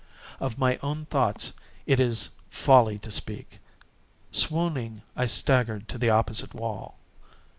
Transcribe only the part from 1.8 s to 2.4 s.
it is